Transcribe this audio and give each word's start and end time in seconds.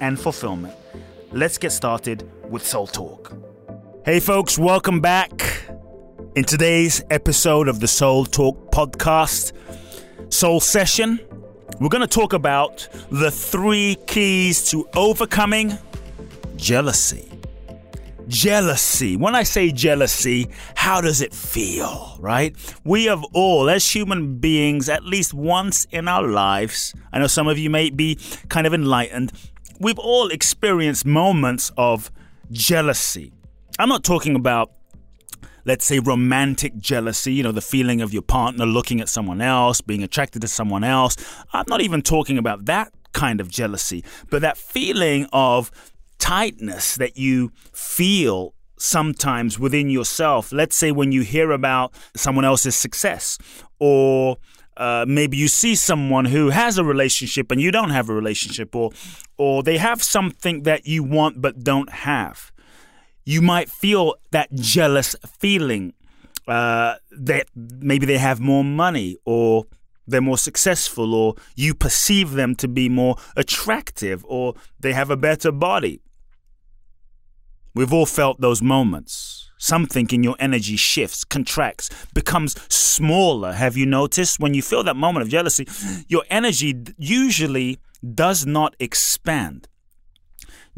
and 0.00 0.18
fulfillment. 0.18 0.74
Let's 1.32 1.58
get 1.58 1.72
started 1.72 2.28
with 2.48 2.66
Soul 2.66 2.86
Talk. 2.86 3.36
Hey, 4.04 4.20
folks, 4.20 4.58
welcome 4.58 5.00
back. 5.00 5.62
In 6.34 6.44
today's 6.44 7.02
episode 7.10 7.68
of 7.68 7.80
the 7.80 7.88
Soul 7.88 8.24
Talk 8.24 8.70
podcast, 8.70 9.52
Soul 10.32 10.60
Session, 10.60 11.20
we're 11.80 11.88
going 11.88 12.00
to 12.00 12.06
talk 12.06 12.32
about 12.32 12.88
the 13.10 13.30
three 13.30 13.96
keys 14.06 14.70
to 14.70 14.88
overcoming 14.94 15.76
jealousy 16.56 17.28
jealousy. 18.28 19.16
When 19.16 19.34
I 19.34 19.42
say 19.42 19.72
jealousy, 19.72 20.48
how 20.74 21.00
does 21.00 21.20
it 21.20 21.34
feel, 21.34 22.16
right? 22.20 22.54
We 22.84 23.06
have 23.06 23.24
all, 23.32 23.68
as 23.68 23.90
human 23.90 24.36
beings, 24.36 24.88
at 24.88 25.04
least 25.04 25.34
once 25.34 25.86
in 25.90 26.06
our 26.06 26.22
lives, 26.22 26.94
I 27.12 27.18
know 27.18 27.26
some 27.26 27.48
of 27.48 27.58
you 27.58 27.70
may 27.70 27.90
be 27.90 28.18
kind 28.48 28.66
of 28.66 28.74
enlightened, 28.74 29.32
we've 29.78 29.98
all 29.98 30.28
experienced 30.28 31.06
moments 31.06 31.70
of 31.76 32.10
jealousy. 32.50 33.32
I'm 33.78 33.88
not 33.88 34.04
talking 34.04 34.34
about 34.34 34.72
let's 35.64 35.84
say 35.84 35.98
romantic 35.98 36.78
jealousy, 36.78 37.34
you 37.34 37.42
know, 37.42 37.52
the 37.52 37.60
feeling 37.60 38.00
of 38.00 38.10
your 38.10 38.22
partner 38.22 38.64
looking 38.64 39.02
at 39.02 39.08
someone 39.08 39.42
else, 39.42 39.82
being 39.82 40.02
attracted 40.02 40.40
to 40.40 40.48
someone 40.48 40.82
else. 40.82 41.14
I'm 41.52 41.66
not 41.68 41.82
even 41.82 42.00
talking 42.00 42.38
about 42.38 42.64
that 42.64 42.90
kind 43.12 43.38
of 43.38 43.50
jealousy, 43.50 44.02
but 44.30 44.40
that 44.40 44.56
feeling 44.56 45.28
of 45.30 45.70
tightness 46.18 46.96
that 46.96 47.18
you 47.18 47.52
feel 47.72 48.54
sometimes 48.78 49.58
within 49.58 49.90
yourself. 49.90 50.52
Let's 50.52 50.74
say 50.74 50.90
when 50.90 51.12
you 51.12 51.20
hear 51.20 51.50
about 51.50 51.92
someone 52.16 52.46
else's 52.46 52.74
success, 52.74 53.36
or 53.78 54.38
uh, 54.78 55.04
maybe 55.08 55.36
you 55.36 55.48
see 55.48 55.74
someone 55.74 56.26
who 56.26 56.50
has 56.50 56.78
a 56.78 56.84
relationship 56.84 57.50
and 57.50 57.60
you 57.60 57.70
don't 57.70 57.90
have 57.90 58.08
a 58.08 58.14
relationship, 58.14 58.74
or 58.74 58.92
or 59.36 59.62
they 59.62 59.78
have 59.78 60.02
something 60.02 60.62
that 60.62 60.86
you 60.86 61.02
want 61.02 61.42
but 61.42 61.64
don't 61.64 61.90
have. 61.90 62.52
You 63.24 63.42
might 63.42 63.68
feel 63.68 64.14
that 64.30 64.54
jealous 64.54 65.16
feeling 65.26 65.92
uh, 66.46 66.94
that 67.10 67.46
maybe 67.54 68.06
they 68.06 68.18
have 68.18 68.40
more 68.40 68.64
money 68.64 69.16
or 69.24 69.66
they're 70.06 70.22
more 70.22 70.38
successful, 70.38 71.14
or 71.14 71.34
you 71.54 71.74
perceive 71.74 72.30
them 72.32 72.54
to 72.54 72.66
be 72.66 72.88
more 72.88 73.16
attractive, 73.36 74.24
or 74.26 74.54
they 74.80 74.94
have 74.94 75.10
a 75.10 75.16
better 75.16 75.52
body. 75.52 76.00
We've 77.74 77.92
all 77.92 78.06
felt 78.06 78.40
those 78.40 78.62
moments. 78.62 79.47
Something 79.58 80.08
in 80.10 80.22
your 80.22 80.36
energy 80.38 80.76
shifts, 80.76 81.24
contracts, 81.24 81.90
becomes 82.14 82.54
smaller. 82.72 83.52
Have 83.52 83.76
you 83.76 83.86
noticed? 83.86 84.40
When 84.40 84.54
you 84.54 84.62
feel 84.62 84.82
that 84.84 84.96
moment 84.96 85.24
of 85.24 85.28
jealousy, 85.28 85.66
your 86.06 86.24
energy 86.30 86.74
usually 86.96 87.78
does 88.14 88.46
not 88.46 88.74
expand. 88.78 89.68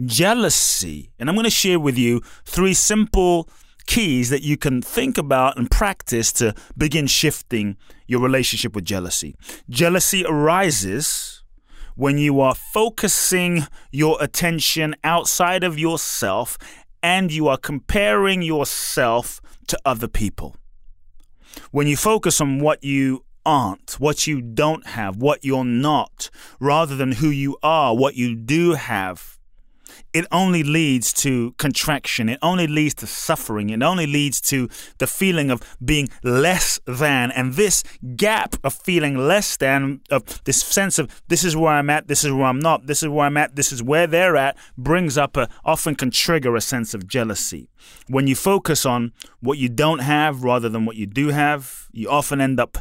Jealousy, 0.05 1.11
and 1.19 1.29
I'm 1.29 1.35
going 1.35 1.45
to 1.45 1.51
share 1.51 1.79
with 1.79 1.99
you 1.99 2.23
three 2.45 2.75
simple 2.75 3.49
keys 3.87 4.31
that 4.31 4.43
you 4.43 4.57
can 4.57 4.81
think 4.81 5.19
about 5.19 5.59
and 5.59 5.71
practice 5.71 6.33
to 6.33 6.55
begin 6.77 7.07
shifting 7.07 7.77
your 8.07 8.21
relationship 8.21 8.75
with 8.75 8.85
jealousy. 8.85 9.35
Jealousy 9.69 10.25
arises 10.27 11.43
when 11.97 12.17
you 12.17 12.41
are 12.41 12.55
focusing 12.55 13.67
your 13.91 14.17
attention 14.23 14.95
outside 15.05 15.63
of 15.63 15.79
yourself 15.79 16.57
and 17.03 17.33
you 17.33 17.49
are 17.49 17.57
comparing 17.57 18.43
yourself 18.43 19.41
to 19.69 19.79
other 19.85 20.09
people. 20.09 20.57
When 21.71 21.87
you 21.87 21.97
focus 21.97 22.41
on 22.41 22.61
what 22.61 22.85
you 22.85 23.25
aren't, 23.45 23.93
what 23.99 24.27
you 24.27 24.41
don't 24.41 24.87
have, 24.87 25.17
what 25.17 25.45
you're 25.45 25.65
not, 25.65 26.31
rather 26.61 26.95
than 26.95 27.13
who 27.13 27.31
you 27.31 27.57
are, 27.63 27.97
what 27.97 28.15
you 28.15 28.37
do 28.37 28.75
have, 28.75 29.39
it 30.13 30.27
only 30.33 30.63
leads 30.63 31.13
to 31.13 31.53
contraction. 31.53 32.29
It 32.29 32.39
only 32.43 32.67
leads 32.67 32.95
to 32.97 33.07
suffering. 33.07 33.71
It 33.71 33.83
only 33.83 34.07
leads 34.07 34.41
to 34.43 34.69
the 34.99 35.07
feeling 35.07 35.51
of 35.51 35.63
being 35.85 36.09
less 36.23 36.81
than. 36.87 37.31
And 37.31 37.55
this 37.55 37.83
gap 38.17 38.57
of 38.65 38.75
feeling 38.75 39.17
less 39.17 39.57
than, 39.57 40.01
of 40.11 40.43
this 40.45 40.63
sense 40.63 40.99
of 40.99 41.23
this 41.29 41.45
is 41.45 41.57
where 41.57 41.73
I'm 41.73 41.91
at, 41.91 42.09
this 42.09 42.25
is 42.25 42.33
where 42.33 42.47
I'm 42.47 42.59
not, 42.59 42.87
this 42.87 43.03
is 43.03 43.09
where 43.09 43.27
I'm 43.27 43.37
at, 43.37 43.57
this 43.57 43.73
is 43.73 43.83
where 43.83 44.07
they're 44.07 44.37
at, 44.37 44.57
brings 44.77 45.17
up 45.17 45.37
a, 45.37 45.49
often 45.65 45.95
can 45.95 46.11
trigger 46.11 46.57
a 46.57 46.61
sense 46.61 46.95
of 46.95 47.07
jealousy. 47.07 47.69
When 48.09 48.27
you 48.27 48.35
focus 48.35 48.85
on 48.85 49.13
what 49.41 49.59
you 49.59 49.69
don't 49.69 50.01
have 50.01 50.43
rather 50.43 50.69
than 50.69 50.87
what 50.87 50.97
you 50.97 51.07
do 51.07 51.29
have, 51.29 51.89
you 51.93 52.11
often 52.11 52.41
end 52.41 52.59
up 52.59 52.79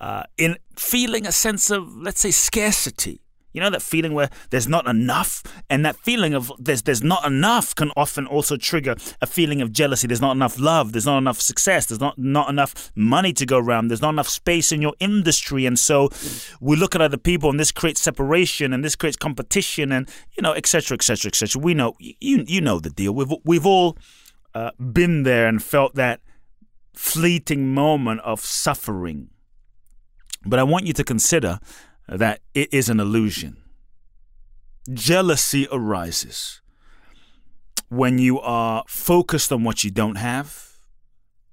uh, 0.00 0.22
in 0.38 0.56
feeling 0.76 1.26
a 1.26 1.32
sense 1.32 1.70
of, 1.70 1.94
let's 1.96 2.20
say, 2.20 2.30
scarcity 2.30 3.20
you 3.52 3.60
know 3.60 3.70
that 3.70 3.82
feeling 3.82 4.14
where 4.14 4.30
there's 4.50 4.68
not 4.68 4.86
enough, 4.86 5.42
and 5.68 5.84
that 5.84 5.96
feeling 5.96 6.34
of 6.34 6.52
there's 6.58 6.82
there's 6.82 7.02
not 7.02 7.26
enough 7.26 7.74
can 7.74 7.90
often 7.96 8.26
also 8.26 8.56
trigger 8.56 8.94
a 9.20 9.26
feeling 9.26 9.60
of 9.60 9.72
jealousy. 9.72 10.06
There's 10.06 10.20
not 10.20 10.36
enough 10.36 10.58
love. 10.58 10.92
There's 10.92 11.06
not 11.06 11.18
enough 11.18 11.40
success. 11.40 11.86
There's 11.86 12.00
not 12.00 12.18
not 12.18 12.48
enough 12.48 12.92
money 12.94 13.32
to 13.34 13.46
go 13.46 13.58
around. 13.58 13.88
There's 13.88 14.02
not 14.02 14.10
enough 14.10 14.28
space 14.28 14.72
in 14.72 14.80
your 14.82 14.94
industry, 15.00 15.66
and 15.66 15.78
so 15.78 16.10
we 16.60 16.76
look 16.76 16.94
at 16.94 17.00
other 17.00 17.16
people, 17.16 17.50
and 17.50 17.58
this 17.58 17.72
creates 17.72 18.00
separation, 18.00 18.72
and 18.72 18.84
this 18.84 18.96
creates 18.96 19.16
competition, 19.16 19.92
and 19.92 20.08
you 20.36 20.42
know, 20.42 20.52
etc., 20.52 20.94
etc., 20.94 21.28
etc. 21.28 21.60
We 21.60 21.74
know 21.74 21.94
you 21.98 22.44
you 22.46 22.60
know 22.60 22.78
the 22.80 22.90
deal. 22.90 23.14
We've 23.14 23.32
we've 23.44 23.66
all 23.66 23.96
uh, 24.54 24.70
been 24.78 25.22
there 25.22 25.46
and 25.46 25.62
felt 25.62 25.94
that 25.94 26.20
fleeting 26.94 27.68
moment 27.68 28.20
of 28.20 28.40
suffering. 28.40 29.30
But 30.44 30.58
I 30.58 30.62
want 30.62 30.86
you 30.86 30.92
to 30.94 31.04
consider 31.04 31.60
that 32.10 32.40
it 32.54 32.72
is 32.72 32.88
an 32.88 33.00
illusion. 33.00 33.56
Jealousy 34.92 35.68
arises 35.70 36.60
when 37.88 38.18
you 38.18 38.40
are 38.40 38.84
focused 38.86 39.52
on 39.52 39.64
what 39.64 39.84
you 39.84 39.90
don't 39.90 40.16
have 40.16 40.69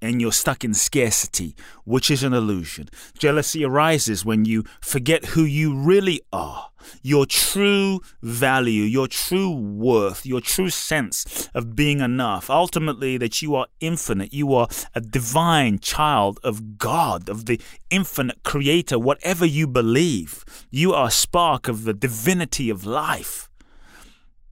and 0.02 0.22
you're 0.22 0.32
stuck 0.32 0.64
in 0.64 0.74
scarcity, 0.74 1.56
which 1.84 2.12
is 2.12 2.24
an 2.24 2.34
illusion. 2.34 2.88
Jealousy 3.18 3.66
arises 3.66 4.24
when 4.24 4.46
you 4.46 4.64
forget 4.82 5.26
who 5.26 5.44
you 5.44 5.76
really 5.76 6.22
are, 6.32 6.70
your 7.02 7.26
true 7.26 8.02
value, 8.22 8.84
your 8.84 9.08
true 9.08 9.52
worth, 9.52 10.26
your 10.26 10.42
true 10.42 10.70
sense 10.70 11.50
of 11.54 11.76
being 11.76 12.00
enough. 12.00 12.50
Ultimately, 12.50 13.18
that 13.18 13.42
you 13.42 13.56
are 13.56 13.68
infinite, 13.80 14.34
you 14.34 14.54
are 14.54 14.68
a 14.94 15.02
divine 15.02 15.80
child 15.80 16.40
of 16.44 16.78
God, 16.78 17.30
of 17.30 17.46
the 17.46 17.60
infinite 17.90 18.44
creator, 18.44 19.00
whatever 19.00 19.46
you 19.46 19.68
believe. 19.68 20.46
You 20.70 20.94
are 20.94 21.08
a 21.08 21.12
spark 21.12 21.68
of 21.68 21.84
the 21.84 21.94
divinity 21.94 22.70
of 22.70 22.86
life. 22.86 23.50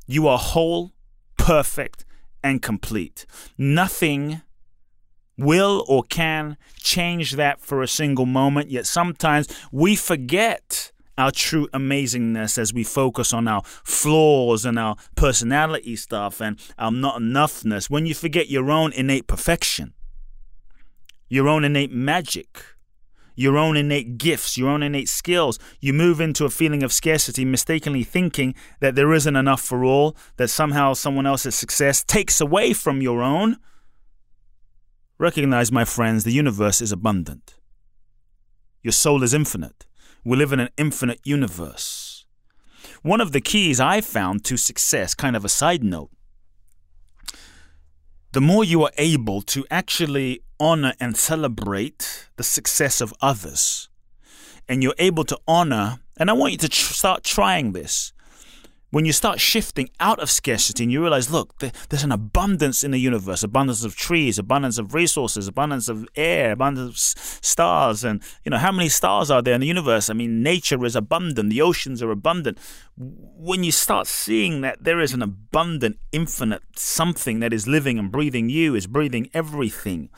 You 0.08 0.28
are 0.28 0.38
whole, 0.38 0.92
perfect, 1.38 2.06
and 2.44 2.62
complete. 2.62 3.26
Nothing 3.58 4.42
will 5.38 5.84
or 5.88 6.04
can 6.04 6.58
change 6.78 7.34
that 7.34 7.60
for 7.60 7.82
a 7.82 7.88
single 7.88 8.26
moment, 8.26 8.70
yet 8.70 8.86
sometimes 8.86 9.48
we 9.72 9.96
forget 9.96 10.92
our 11.18 11.32
true 11.32 11.68
amazingness 11.70 12.58
as 12.58 12.74
we 12.74 12.84
focus 12.84 13.34
on 13.34 13.48
our 13.48 13.64
flaws 13.64 14.66
and 14.66 14.78
our 14.78 14.96
personality 15.16 15.96
stuff 15.96 16.42
and 16.42 16.60
our 16.78 16.92
not 16.92 17.22
enoughness. 17.22 17.90
When 17.90 18.06
you 18.06 18.14
forget 18.14 18.50
your 18.50 18.70
own 18.70 18.92
innate 18.94 19.28
perfection, 19.28 19.94
your 21.30 21.48
own 21.48 21.64
innate 21.64 21.92
magic, 21.92 22.64
your 23.36 23.58
own 23.58 23.76
innate 23.78 24.18
gifts, 24.18 24.58
your 24.58 24.70
own 24.70 24.84
innate 24.84 25.10
skills, 25.10 25.60
you 25.80 25.94
move 25.94 26.22
into 26.22 26.46
a 26.46 26.50
feeling 26.50 26.84
of 26.84 26.94
scarcity, 26.94 27.44
mistakenly 27.46 28.04
thinking 28.04 28.56
that 28.80 28.96
there 28.96 29.14
isn't 29.14 29.36
enough 29.36 29.62
for 29.62 29.84
all, 29.84 30.16
that 30.38 30.50
somehow 30.50 30.94
someone 30.94 31.26
else's 31.26 31.56
success 31.56 32.04
takes 32.04 32.40
away 32.40 32.74
from 32.74 33.02
your 33.02 33.22
own 33.22 33.58
Recognize, 35.18 35.72
my 35.72 35.86
friends, 35.86 36.24
the 36.24 36.34
universe 36.34 36.82
is 36.82 36.92
abundant. 36.92 37.56
Your 38.84 38.92
soul 38.92 39.24
is 39.24 39.34
infinite. 39.34 39.86
We 40.26 40.36
live 40.36 40.52
in 40.52 40.60
an 40.60 40.70
infinite 40.78 41.22
universe. 41.24 42.26
One 43.02 43.22
of 43.22 43.32
the 43.32 43.42
keys 43.42 43.80
I 43.80 44.02
found 44.02 44.44
to 44.46 44.58
success, 44.58 45.14
kind 45.14 45.36
of 45.36 45.46
a 45.46 45.50
side 45.50 45.84
note, 45.84 46.10
the 48.34 48.42
more 48.42 48.66
you 48.66 48.84
are 48.84 48.92
able 48.98 49.42
to 49.44 49.66
actually 49.72 50.42
honor 50.60 50.94
and 51.00 51.16
celebrate 51.16 52.28
the 52.36 52.44
success 52.44 53.00
of 53.00 53.14
others, 53.22 53.88
and 54.68 54.84
you're 54.84 54.96
able 54.98 55.24
to 55.24 55.40
honor, 55.48 56.00
and 56.18 56.30
I 56.30 56.34
want 56.34 56.52
you 56.52 56.58
to 56.58 56.70
tr- 56.70 56.94
start 56.94 57.24
trying 57.24 57.72
this 57.72 58.12
when 58.96 59.04
you 59.04 59.12
start 59.12 59.42
shifting 59.42 59.90
out 60.00 60.20
of 60.20 60.32
scarcity 60.32 60.82
and 60.82 60.90
you 60.90 61.02
realize, 61.02 61.30
look, 61.30 61.60
there's 61.60 62.06
an 62.06 62.14
abundance 62.14 62.82
in 62.82 62.92
the 62.92 62.98
universe 62.98 63.44
abundance 63.44 63.84
of 63.84 63.94
trees, 63.94 64.40
abundance 64.40 64.78
of 64.78 64.94
resources, 64.94 65.50
abundance 65.50 65.90
of 65.90 66.08
air, 66.16 66.54
abundance 66.54 67.14
of 67.14 67.46
stars. 67.46 68.06
And, 68.06 68.24
you 68.46 68.52
know, 68.52 68.58
how 68.58 68.72
many 68.72 68.88
stars 68.88 69.30
are 69.30 69.42
there 69.42 69.54
in 69.54 69.60
the 69.60 69.68
universe? 69.68 70.10
I 70.10 70.14
mean, 70.14 70.42
nature 70.42 70.86
is 70.86 70.96
abundant, 70.96 71.50
the 71.50 71.62
oceans 71.62 72.02
are 72.02 72.10
abundant. 72.10 72.58
When 72.96 73.66
you 73.66 73.74
start 73.74 74.08
seeing 74.08 74.62
that 74.62 74.86
there 74.86 75.02
is 75.02 75.12
an 75.12 75.22
abundant, 75.22 75.98
infinite 76.14 76.64
something 76.78 77.42
that 77.42 77.52
is 77.52 77.68
living 77.68 78.00
and 78.00 78.10
breathing 78.10 78.50
you, 78.50 78.76
is 78.76 78.88
breathing 78.88 79.30
everything 79.34 80.10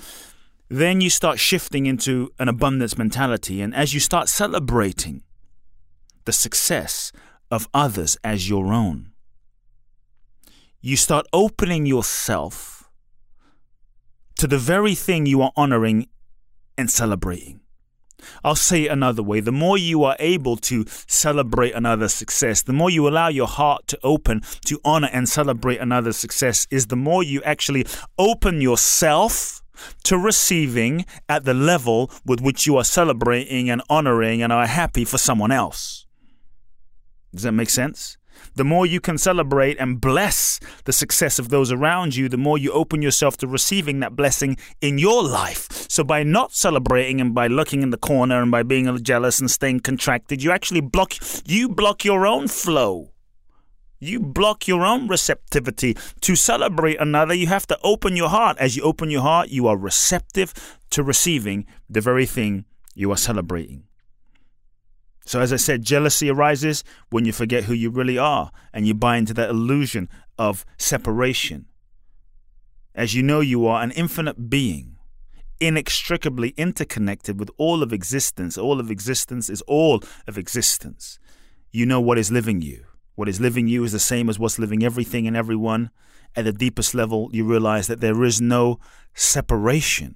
then 0.69 0.99
you 0.99 1.09
start 1.09 1.39
shifting 1.39 1.85
into 1.85 2.29
an 2.39 2.49
abundance 2.49 2.97
mentality. 2.97 3.61
And 3.61 3.73
as 3.73 3.93
you 3.93 4.01
start 4.01 4.27
celebrating 4.27 5.23
the 6.25 6.33
success 6.33 7.13
of 7.51 7.67
others 7.73 8.17
as 8.23 8.49
your 8.49 8.73
own. 8.73 9.11
You 10.81 10.95
start 10.95 11.25
opening 11.33 11.85
yourself 11.85 12.89
to 14.37 14.47
the 14.47 14.57
very 14.57 14.95
thing 14.95 15.25
you 15.25 15.41
are 15.41 15.51
honoring 15.55 16.07
and 16.77 16.89
celebrating. 16.89 17.61
I'll 18.43 18.55
say 18.55 18.85
it 18.85 18.91
another 18.91 19.23
way. 19.23 19.39
The 19.39 19.51
more 19.51 19.77
you 19.77 20.03
are 20.03 20.15
able 20.19 20.57
to 20.57 20.85
celebrate 21.07 21.73
another's 21.73 22.13
success, 22.13 22.61
the 22.61 22.73
more 22.73 22.89
you 22.89 23.07
allow 23.07 23.27
your 23.27 23.47
heart 23.47 23.87
to 23.87 23.99
open 24.03 24.41
to 24.65 24.79
honor 24.83 25.09
and 25.11 25.29
celebrate 25.29 25.79
another's 25.79 26.17
success, 26.17 26.67
is 26.71 26.87
the 26.87 26.95
more 26.95 27.23
you 27.23 27.41
actually 27.43 27.85
open 28.17 28.61
yourself 28.61 29.61
to 30.03 30.17
receiving 30.17 31.05
at 31.29 31.45
the 31.45 31.53
level 31.53 32.11
with 32.25 32.41
which 32.41 32.65
you 32.65 32.77
are 32.77 32.83
celebrating 32.83 33.69
and 33.69 33.81
honoring 33.89 34.41
and 34.41 34.51
are 34.51 34.65
happy 34.65 35.05
for 35.05 35.19
someone 35.19 35.51
else. 35.51 36.06
Does 37.33 37.43
that 37.43 37.51
make 37.51 37.69
sense? 37.69 38.17
The 38.55 38.63
more 38.63 38.85
you 38.85 38.99
can 38.99 39.17
celebrate 39.17 39.77
and 39.79 40.01
bless 40.01 40.59
the 40.85 40.93
success 40.93 41.39
of 41.39 41.49
those 41.49 41.71
around 41.71 42.15
you, 42.15 42.29
the 42.29 42.37
more 42.37 42.57
you 42.57 42.71
open 42.71 43.01
yourself 43.01 43.37
to 43.37 43.47
receiving 43.47 43.99
that 43.99 44.15
blessing 44.15 44.57
in 44.81 44.97
your 44.97 45.23
life. 45.23 45.67
So, 45.89 46.03
by 46.03 46.23
not 46.23 46.53
celebrating 46.53 47.21
and 47.21 47.33
by 47.33 47.47
looking 47.47 47.81
in 47.81 47.89
the 47.89 47.97
corner 47.97 48.41
and 48.41 48.51
by 48.51 48.63
being 48.63 48.95
jealous 49.03 49.39
and 49.39 49.49
staying 49.49 49.81
contracted, 49.81 50.43
you 50.43 50.51
actually 50.51 50.81
block 50.81 51.13
you 51.45 51.69
block 51.69 52.05
your 52.05 52.25
own 52.25 52.47
flow. 52.47 53.11
You 53.99 54.19
block 54.19 54.67
your 54.67 54.85
own 54.85 55.07
receptivity. 55.07 55.97
To 56.21 56.35
celebrate 56.35 56.99
another, 56.99 57.33
you 57.33 57.47
have 57.47 57.65
to 57.67 57.79
open 57.83 58.15
your 58.15 58.29
heart. 58.29 58.57
As 58.59 58.75
you 58.75 58.83
open 58.83 59.09
your 59.09 59.21
heart, 59.21 59.49
you 59.49 59.65
are 59.65 59.77
receptive 59.77 60.53
to 60.91 61.01
receiving 61.01 61.65
the 61.89 62.01
very 62.01 62.27
thing 62.27 62.65
you 62.93 63.11
are 63.11 63.17
celebrating. 63.17 63.83
So, 65.27 65.41
as 65.41 65.51
I 65.51 65.57
said, 65.57 65.83
jealousy 65.83 66.29
arises 66.29 66.85
when 67.09 67.25
you 67.25 67.33
forget 67.33 67.65
who 67.65 67.73
you 67.73 67.89
really 67.89 68.17
are 68.17 68.49
and 68.71 68.87
you 68.87 68.93
buy 68.93 69.17
into 69.17 69.33
that 69.33 69.49
illusion 69.49 70.07
of 70.37 70.65
separation. 70.77 71.65
As 72.95 73.13
you 73.13 73.21
know, 73.21 73.41
you 73.41 73.67
are 73.67 73.83
an 73.83 73.91
infinite 73.91 74.49
being, 74.49 74.95
inextricably 75.59 76.53
interconnected 76.55 77.37
with 77.37 77.49
all 77.57 77.83
of 77.83 77.91
existence. 77.91 78.57
All 78.57 78.79
of 78.79 78.89
existence 78.89 79.49
is 79.49 79.61
all 79.63 80.01
of 80.27 80.37
existence. 80.37 81.19
You 81.73 81.85
know 81.85 81.99
what 81.99 82.17
is 82.17 82.31
living 82.31 82.61
you. 82.61 82.85
What 83.15 83.27
is 83.27 83.41
living 83.41 83.67
you 83.67 83.83
is 83.83 83.91
the 83.91 83.99
same 83.99 84.29
as 84.29 84.39
what's 84.39 84.57
living 84.57 84.81
everything 84.81 85.27
and 85.27 85.35
everyone. 85.35 85.89
At 86.37 86.45
the 86.45 86.53
deepest 86.53 86.95
level, 86.95 87.29
you 87.33 87.43
realize 87.43 87.87
that 87.87 87.99
there 87.99 88.23
is 88.23 88.39
no 88.39 88.79
separation. 89.13 90.15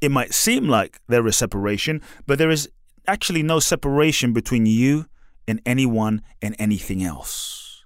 It 0.00 0.10
might 0.10 0.32
seem 0.32 0.66
like 0.66 0.98
there 1.08 1.26
is 1.26 1.36
separation, 1.36 2.00
but 2.26 2.38
there 2.38 2.50
is 2.50 2.70
actually 3.06 3.42
no 3.42 3.60
separation 3.60 4.32
between 4.32 4.66
you 4.66 5.06
and 5.46 5.60
anyone 5.66 6.22
and 6.40 6.54
anything 6.58 7.02
else. 7.02 7.84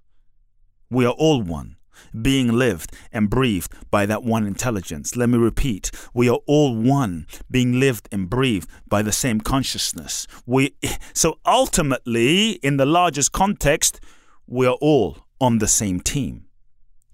We 0.90 1.06
are 1.06 1.12
all 1.12 1.43
one, 1.43 1.76
being 2.20 2.52
lived 2.52 2.94
and 3.12 3.31
breathed 3.31 3.72
by 3.90 4.06
that 4.06 4.22
one 4.22 4.46
intelligence. 4.46 5.16
Let 5.16 5.28
me 5.28 5.38
repeat, 5.38 5.90
we 6.12 6.28
are 6.28 6.40
all 6.46 6.76
one, 6.76 7.26
being 7.50 7.81
lived 7.81 8.08
and 8.12 8.28
breathed 8.28 8.69
by 8.87 9.02
the 9.02 9.12
same 9.12 9.40
consciousness. 9.40 10.26
We 10.46 10.75
so 11.12 11.38
ultimately 11.46 12.52
in 12.62 12.76
the 12.76 12.87
largest 12.87 13.32
context, 13.32 14.00
we 14.46 14.66
are 14.66 14.78
all 14.81 15.19
on 15.40 15.58
the 15.58 15.69
same 15.69 16.00
team. 16.00 16.46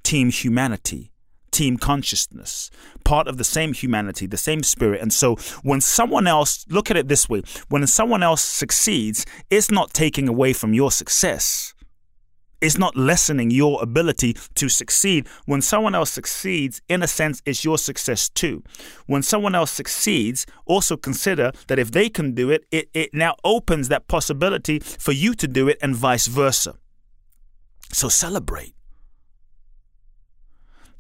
Team 0.02 0.30
humanity 0.30 1.09
team 1.50 1.76
consciousness, 1.76 2.70
part 3.04 3.28
of 3.28 3.36
the 3.36 3.44
same 3.44 3.72
humanity, 3.72 4.26
the 4.26 4.36
same 4.36 4.62
spirit. 4.62 5.00
And 5.00 5.12
so 5.12 5.36
when 5.62 5.80
someone 5.80 6.26
else, 6.26 6.64
look 6.68 6.90
at 6.90 6.96
it 6.96 7.08
this 7.08 7.28
way 7.28 7.42
when 7.68 7.86
someone 7.86 8.22
else 8.22 8.42
succeeds, 8.42 9.26
it's 9.50 9.70
not 9.70 9.92
taking 9.92 10.28
away 10.28 10.52
from 10.52 10.74
your 10.74 10.90
success. 10.90 11.74
It's 12.60 12.76
not 12.76 12.94
lessening 12.94 13.50
your 13.50 13.82
ability 13.82 14.34
to 14.56 14.68
succeed. 14.68 15.26
When 15.46 15.62
someone 15.62 15.94
else 15.94 16.10
succeeds, 16.10 16.82
in 16.88 17.02
a 17.02 17.06
sense, 17.06 17.40
it's 17.46 17.64
your 17.64 17.78
success 17.78 18.28
too. 18.28 18.62
When 19.06 19.22
someone 19.22 19.54
else 19.54 19.70
succeeds, 19.70 20.46
also 20.66 20.96
consider 20.96 21.52
that 21.68 21.78
if 21.78 21.90
they 21.90 22.10
can 22.10 22.34
do 22.34 22.50
it, 22.50 22.66
it, 22.70 22.90
it 22.92 23.14
now 23.14 23.36
opens 23.44 23.88
that 23.88 24.08
possibility 24.08 24.78
for 24.78 25.12
you 25.12 25.34
to 25.34 25.48
do 25.48 25.68
it 25.68 25.78
and 25.80 25.96
vice 25.96 26.26
versa. 26.26 26.74
So 27.92 28.08
celebrate. 28.08 28.74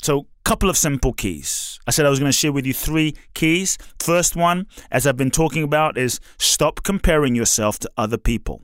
So, 0.02 0.26
couple 0.50 0.68
of 0.68 0.76
simple 0.76 1.12
keys. 1.12 1.78
I 1.86 1.92
said 1.92 2.06
I 2.06 2.10
was 2.10 2.18
going 2.18 2.28
to 2.28 2.36
share 2.36 2.50
with 2.50 2.66
you 2.66 2.74
three 2.74 3.14
keys. 3.34 3.78
First 4.00 4.34
one, 4.34 4.66
as 4.90 5.06
I've 5.06 5.16
been 5.16 5.30
talking 5.30 5.62
about, 5.62 5.96
is 5.96 6.18
stop 6.38 6.82
comparing 6.82 7.36
yourself 7.36 7.78
to 7.78 7.90
other 7.96 8.18
people. 8.18 8.60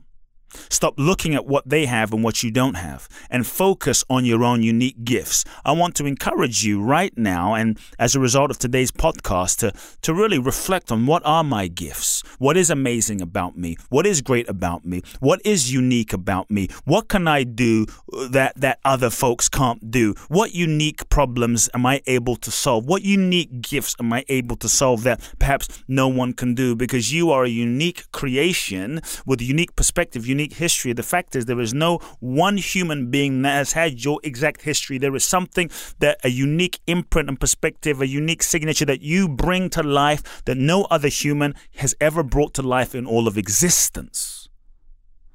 Stop 0.69 0.95
looking 0.97 1.35
at 1.35 1.45
what 1.45 1.67
they 1.67 1.85
have 1.85 2.13
and 2.13 2.23
what 2.23 2.43
you 2.43 2.51
don't 2.51 2.75
have 2.75 3.07
and 3.29 3.45
focus 3.45 4.03
on 4.09 4.25
your 4.25 4.43
own 4.43 4.63
unique 4.63 5.03
gifts. 5.03 5.43
I 5.65 5.71
want 5.71 5.95
to 5.95 6.05
encourage 6.05 6.63
you 6.63 6.81
right 6.81 7.15
now, 7.17 7.53
and 7.53 7.79
as 7.99 8.15
a 8.15 8.19
result 8.19 8.51
of 8.51 8.57
today's 8.57 8.91
podcast, 8.91 9.57
to, 9.59 9.73
to 10.01 10.13
really 10.13 10.39
reflect 10.39 10.91
on 10.91 11.05
what 11.05 11.25
are 11.25 11.43
my 11.43 11.67
gifts? 11.67 12.23
What 12.39 12.57
is 12.57 12.69
amazing 12.69 13.21
about 13.21 13.57
me? 13.57 13.77
What 13.89 14.05
is 14.05 14.21
great 14.21 14.49
about 14.49 14.85
me? 14.85 15.01
What 15.19 15.41
is 15.45 15.71
unique 15.71 16.13
about 16.13 16.49
me? 16.51 16.67
What 16.85 17.07
can 17.07 17.27
I 17.27 17.43
do 17.43 17.85
uh, 18.13 18.27
that, 18.29 18.59
that 18.59 18.79
other 18.85 19.09
folks 19.09 19.49
can't 19.49 19.91
do? 19.91 20.13
What 20.27 20.53
unique 20.53 21.09
problems 21.09 21.69
am 21.73 21.85
I 21.85 22.01
able 22.07 22.35
to 22.37 22.51
solve? 22.51 22.85
What 22.85 23.03
unique 23.03 23.61
gifts 23.61 23.95
am 23.99 24.13
I 24.13 24.25
able 24.29 24.55
to 24.57 24.69
solve 24.69 25.03
that 25.03 25.21
perhaps 25.39 25.67
no 25.87 26.07
one 26.07 26.33
can 26.33 26.53
do? 26.55 26.75
Because 26.75 27.13
you 27.13 27.31
are 27.31 27.43
a 27.43 27.49
unique 27.49 28.11
creation 28.11 29.01
with 29.25 29.41
a 29.41 29.43
unique 29.43 29.75
perspective, 29.75 30.27
unique 30.27 30.46
unique 30.47 30.59
history. 30.59 30.93
The 30.93 31.03
fact 31.03 31.35
is, 31.35 31.45
there 31.45 31.59
is 31.59 31.73
no 31.73 31.99
one 32.19 32.57
human 32.57 33.11
being 33.11 33.41
that 33.43 33.55
has 33.55 33.73
had 33.73 34.03
your 34.03 34.19
exact 34.23 34.61
history. 34.61 34.97
There 34.97 35.15
is 35.15 35.25
something 35.25 35.69
that 35.99 36.17
a 36.23 36.29
unique 36.29 36.79
imprint 36.87 37.29
and 37.29 37.39
perspective, 37.39 38.01
a 38.01 38.07
unique 38.07 38.43
signature 38.43 38.85
that 38.85 39.01
you 39.01 39.27
bring 39.27 39.69
to 39.71 39.83
life 39.83 40.43
that 40.45 40.57
no 40.57 40.85
other 40.89 41.09
human 41.09 41.53
has 41.77 41.95
ever 41.99 42.23
brought 42.23 42.53
to 42.55 42.61
life 42.61 42.95
in 42.95 43.05
all 43.05 43.27
of 43.27 43.37
existence. 43.37 44.49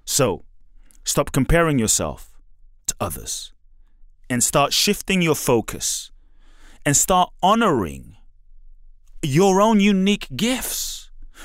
So, 0.04 0.45
stop 1.04 1.33
comparing 1.33 1.78
yourself 1.78 2.38
to 2.87 2.95
others 3.00 3.52
and 4.31 4.42
start 4.42 4.73
shifting 4.73 5.23
your 5.23 5.37
focus 5.37 6.11
and 6.85 6.97
start 6.97 7.31
honoring 7.42 8.16
your 9.23 9.61
own 9.61 9.78
unique 9.78 10.26
gifts 10.35 11.01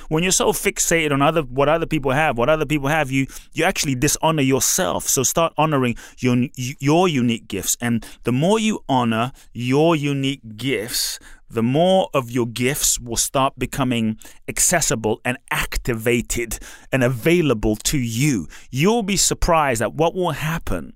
when 0.07 0.23
you're 0.23 0.31
so 0.31 0.51
fixated 0.51 1.11
on 1.11 1.21
other 1.21 1.41
what 1.41 1.69
other 1.69 1.85
people 1.85 2.11
have, 2.11 2.37
what 2.37 2.49
other 2.49 2.65
people 2.65 2.87
have, 2.87 3.11
you 3.11 3.27
you 3.53 3.63
actually 3.63 3.95
dishonor 3.95 4.41
yourself. 4.41 5.07
So 5.07 5.23
start 5.23 5.53
honoring 5.57 5.95
your 6.17 6.47
your 6.55 7.07
unique 7.07 7.47
gifts, 7.47 7.77
and 7.81 8.05
the 8.23 8.31
more 8.31 8.59
you 8.59 8.83
honor 8.87 9.31
your 9.53 9.95
unique 9.95 10.57
gifts, 10.57 11.19
the 11.49 11.63
more 11.63 12.09
of 12.13 12.29
your 12.29 12.45
gifts 12.45 12.99
will 12.99 13.17
start 13.17 13.57
becoming 13.57 14.17
accessible 14.47 15.21
and 15.23 15.37
activated 15.51 16.59
and 16.91 17.03
available 17.03 17.75
to 17.75 17.97
you. 17.97 18.47
You'll 18.69 19.03
be 19.03 19.17
surprised 19.17 19.81
at 19.81 19.93
what 19.93 20.13
will 20.13 20.31
happen 20.31 20.93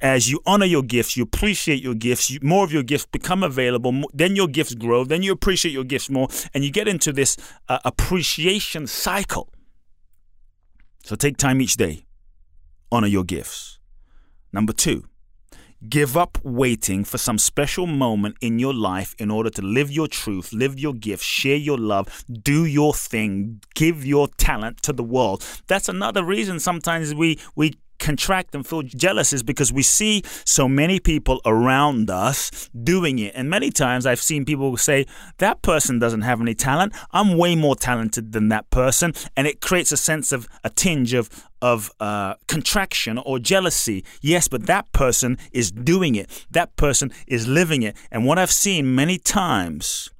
as 0.00 0.30
you 0.30 0.40
honor 0.46 0.66
your 0.66 0.82
gifts, 0.82 1.16
you 1.16 1.22
appreciate 1.22 1.82
your 1.82 1.94
gifts, 1.94 2.30
you, 2.30 2.38
more 2.42 2.64
of 2.64 2.72
your 2.72 2.82
gifts 2.82 3.06
become 3.06 3.42
available, 3.42 3.92
then 4.12 4.36
your 4.36 4.48
gifts 4.48 4.74
grow, 4.74 5.04
then 5.04 5.22
you 5.22 5.32
appreciate 5.32 5.72
your 5.72 5.84
gifts 5.84 6.10
more, 6.10 6.28
and 6.52 6.64
you 6.64 6.70
get 6.70 6.88
into 6.88 7.12
this 7.12 7.36
uh, 7.68 7.78
appreciation 7.84 8.86
cycle. 8.86 9.50
So 11.04 11.16
take 11.16 11.36
time 11.36 11.60
each 11.60 11.76
day, 11.76 12.04
honor 12.90 13.08
your 13.08 13.24
gifts. 13.24 13.78
Number 14.52 14.72
two, 14.72 15.04
Give 15.88 16.16
up 16.16 16.38
waiting 16.42 17.04
for 17.04 17.18
some 17.18 17.36
special 17.36 17.86
moment 17.86 18.36
in 18.40 18.58
your 18.58 18.72
life 18.72 19.14
in 19.18 19.30
order 19.30 19.50
to 19.50 19.60
live 19.60 19.90
your 19.90 20.08
truth, 20.08 20.50
live 20.50 20.78
your 20.78 20.94
gift, 20.94 21.22
share 21.22 21.56
your 21.56 21.76
love, 21.76 22.24
do 22.42 22.64
your 22.64 22.94
thing, 22.94 23.60
give 23.74 24.04
your 24.06 24.28
talent 24.38 24.80
to 24.82 24.94
the 24.94 25.02
world. 25.02 25.44
That's 25.66 25.90
another 25.90 26.24
reason 26.24 26.58
sometimes 26.58 27.14
we 27.14 27.38
we 27.54 27.74
contract 27.98 28.54
and 28.54 28.66
feel 28.66 28.82
jealous 28.82 29.32
is 29.32 29.42
because 29.42 29.72
we 29.72 29.82
see 29.82 30.22
so 30.44 30.68
many 30.68 31.00
people 31.00 31.40
around 31.44 32.10
us 32.10 32.70
doing 32.82 33.18
it. 33.18 33.32
And 33.34 33.48
many 33.48 33.70
times 33.70 34.06
I've 34.06 34.20
seen 34.20 34.44
people 34.44 34.76
say, 34.76 35.06
that 35.38 35.62
person 35.62 35.98
doesn't 35.98 36.22
have 36.22 36.40
any 36.40 36.54
talent. 36.54 36.92
I'm 37.12 37.36
way 37.36 37.56
more 37.56 37.76
talented 37.76 38.32
than 38.32 38.48
that 38.48 38.70
person. 38.70 39.12
And 39.36 39.46
it 39.46 39.60
creates 39.60 39.92
a 39.92 39.96
sense 39.96 40.32
of 40.32 40.48
a 40.62 40.70
tinge 40.70 41.14
of, 41.14 41.28
of 41.60 41.90
uh, 42.00 42.34
contraction 42.48 43.18
or 43.18 43.38
jealousy. 43.38 44.04
Yes, 44.20 44.48
but 44.48 44.66
that 44.66 44.92
person 44.92 45.38
is 45.52 45.70
doing 45.70 46.14
it. 46.14 46.46
That 46.50 46.76
person 46.76 47.12
is 47.26 47.46
living 47.48 47.82
it. 47.82 47.96
And 48.10 48.26
what 48.26 48.38
I've 48.38 48.52
seen 48.52 48.94
many 48.94 49.18
times 49.18 50.10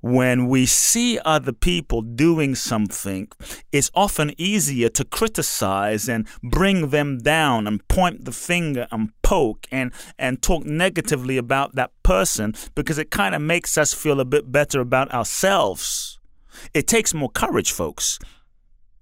when 0.00 0.48
we 0.48 0.66
see 0.66 1.18
other 1.24 1.52
people 1.52 2.02
doing 2.02 2.54
something, 2.54 3.28
it's 3.72 3.90
often 3.94 4.32
easier 4.38 4.88
to 4.88 5.04
criticize 5.04 6.08
and 6.08 6.26
bring 6.42 6.90
them 6.90 7.18
down 7.18 7.66
and 7.66 7.86
point 7.88 8.24
the 8.24 8.32
finger 8.32 8.86
and 8.90 9.10
poke 9.22 9.66
and, 9.70 9.92
and 10.18 10.42
talk 10.42 10.64
negatively 10.64 11.36
about 11.36 11.74
that 11.74 11.90
person 12.02 12.54
because 12.74 12.98
it 12.98 13.10
kind 13.10 13.34
of 13.34 13.42
makes 13.42 13.76
us 13.76 13.92
feel 13.94 14.20
a 14.20 14.24
bit 14.24 14.50
better 14.50 14.80
about 14.80 15.12
ourselves. 15.12 16.18
It 16.74 16.86
takes 16.86 17.14
more 17.14 17.30
courage, 17.30 17.72
folks. 17.72 18.18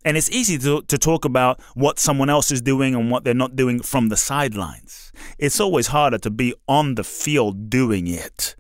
And 0.05 0.17
it's 0.17 0.31
easy 0.31 0.59
to, 0.59 0.83
to 0.83 0.97
talk 0.99 1.25
about 1.25 1.61
what 1.75 1.99
someone 1.99 2.31
else 2.31 2.51
is 2.51 2.63
doing 2.63 2.95
and 2.95 3.11
what 3.11 3.25
they're 3.25 3.35
not 3.35 3.57
doing 3.57 3.81
from 3.81 4.09
the 4.09 4.17
sidelines. 4.17 5.13
It's 5.39 5.61
always 5.61 5.89
harder 5.89 6.19
to 6.19 6.31
be 6.31 6.55
on 6.69 6.95
the 6.95 7.05
field 7.05 7.69
doing 7.69 8.07
it. 8.07 8.55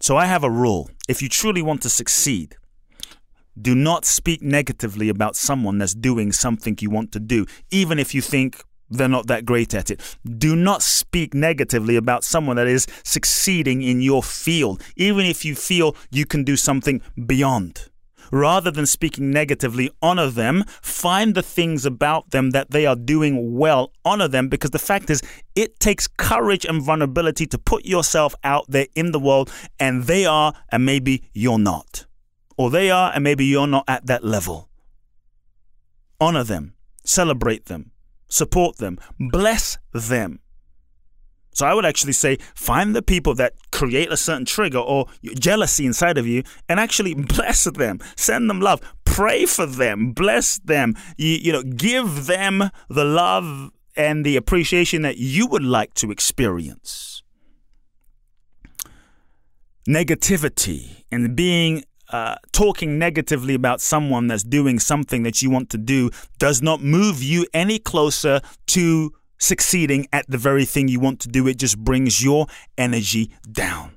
So 0.00 0.16
I 0.16 0.26
have 0.26 0.44
a 0.44 0.50
rule. 0.50 0.90
If 1.08 1.22
you 1.22 1.28
truly 1.28 1.62
want 1.62 1.82
to 1.82 1.90
succeed, 1.90 2.56
do 3.60 3.74
not 3.74 4.04
speak 4.04 4.42
negatively 4.42 5.08
about 5.08 5.36
someone 5.36 5.78
that's 5.78 5.94
doing 5.94 6.32
something 6.32 6.76
you 6.80 6.90
want 6.90 7.12
to 7.12 7.20
do, 7.20 7.46
even 7.70 7.98
if 7.98 8.14
you 8.14 8.20
think 8.20 8.62
they're 8.90 9.08
not 9.08 9.26
that 9.26 9.44
great 9.44 9.74
at 9.74 9.90
it. 9.90 10.00
Do 10.38 10.54
not 10.54 10.82
speak 10.82 11.34
negatively 11.34 11.96
about 11.96 12.24
someone 12.24 12.56
that 12.56 12.66
is 12.66 12.86
succeeding 13.02 13.82
in 13.82 14.00
your 14.00 14.22
field, 14.22 14.82
even 14.96 15.26
if 15.26 15.44
you 15.44 15.54
feel 15.54 15.96
you 16.10 16.26
can 16.26 16.44
do 16.44 16.56
something 16.56 17.00
beyond. 17.26 17.88
Rather 18.30 18.70
than 18.70 18.86
speaking 18.86 19.30
negatively, 19.30 19.90
honor 20.02 20.28
them. 20.28 20.64
Find 20.82 21.34
the 21.34 21.42
things 21.42 21.84
about 21.84 22.30
them 22.30 22.50
that 22.50 22.70
they 22.70 22.86
are 22.86 22.96
doing 22.96 23.56
well. 23.56 23.92
Honor 24.04 24.28
them 24.28 24.48
because 24.48 24.70
the 24.70 24.78
fact 24.78 25.10
is, 25.10 25.22
it 25.54 25.78
takes 25.80 26.06
courage 26.06 26.64
and 26.64 26.82
vulnerability 26.82 27.46
to 27.46 27.58
put 27.58 27.84
yourself 27.84 28.34
out 28.44 28.64
there 28.68 28.86
in 28.94 29.12
the 29.12 29.20
world, 29.20 29.52
and 29.78 30.04
they 30.04 30.26
are, 30.26 30.52
and 30.70 30.84
maybe 30.84 31.24
you're 31.32 31.58
not. 31.58 32.06
Or 32.56 32.70
they 32.70 32.90
are, 32.90 33.12
and 33.14 33.22
maybe 33.22 33.44
you're 33.44 33.66
not 33.66 33.84
at 33.88 34.06
that 34.06 34.24
level. 34.24 34.68
Honor 36.20 36.44
them, 36.44 36.74
celebrate 37.04 37.66
them, 37.66 37.90
support 38.28 38.78
them, 38.78 38.98
bless 39.18 39.78
them. 39.92 40.40
So 41.56 41.64
I 41.64 41.72
would 41.72 41.86
actually 41.86 42.12
say 42.12 42.36
find 42.54 42.94
the 42.94 43.00
people 43.00 43.34
that 43.36 43.54
create 43.72 44.12
a 44.12 44.16
certain 44.18 44.44
trigger 44.44 44.78
or 44.78 45.06
jealousy 45.38 45.86
inside 45.86 46.18
of 46.18 46.26
you 46.26 46.42
and 46.68 46.78
actually 46.78 47.14
bless 47.36 47.64
them, 47.64 47.98
send 48.14 48.50
them 48.50 48.60
love, 48.60 48.82
pray 49.06 49.46
for 49.46 49.64
them, 49.64 50.12
bless 50.12 50.58
them, 50.58 50.94
you, 51.16 51.38
you 51.40 51.52
know, 51.52 51.62
give 51.62 52.26
them 52.26 52.70
the 52.90 53.06
love 53.06 53.70
and 53.96 54.22
the 54.22 54.36
appreciation 54.36 55.00
that 55.00 55.16
you 55.16 55.46
would 55.46 55.64
like 55.64 55.94
to 55.94 56.10
experience. 56.10 57.22
Negativity 59.88 61.04
and 61.10 61.34
being 61.34 61.84
uh, 62.12 62.34
talking 62.52 62.98
negatively 62.98 63.54
about 63.54 63.80
someone 63.80 64.26
that's 64.26 64.42
doing 64.42 64.78
something 64.78 65.22
that 65.22 65.40
you 65.40 65.48
want 65.48 65.70
to 65.70 65.78
do 65.78 66.10
does 66.38 66.60
not 66.60 66.82
move 66.82 67.22
you 67.22 67.46
any 67.54 67.78
closer 67.78 68.42
to 68.66 69.14
succeeding 69.38 70.06
at 70.12 70.28
the 70.28 70.38
very 70.38 70.64
thing 70.64 70.88
you 70.88 71.00
want 71.00 71.20
to 71.20 71.28
do. 71.28 71.46
It 71.46 71.58
just 71.58 71.78
brings 71.78 72.22
your 72.22 72.46
energy 72.76 73.30
down. 73.50 73.96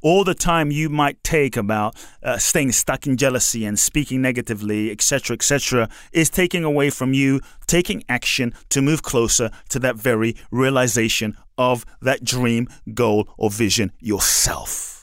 All 0.00 0.22
the 0.22 0.34
time 0.34 0.70
you 0.70 0.88
might 0.88 1.22
take 1.24 1.56
about 1.56 1.96
uh, 2.22 2.38
staying 2.38 2.72
stuck 2.72 3.06
in 3.06 3.16
jealousy 3.16 3.64
and 3.64 3.78
speaking 3.78 4.22
negatively, 4.22 4.92
etc., 4.92 5.34
etc., 5.34 5.88
is 6.12 6.30
taking 6.30 6.62
away 6.62 6.90
from 6.90 7.12
you 7.12 7.40
taking 7.66 8.04
action 8.08 8.54
to 8.70 8.80
move 8.80 9.02
closer 9.02 9.50
to 9.70 9.78
that 9.80 9.96
very 9.96 10.36
realization 10.50 11.36
of 11.56 11.84
that 12.00 12.22
dream, 12.22 12.68
goal, 12.94 13.28
or 13.36 13.50
vision 13.50 13.90
yourself. 13.98 14.97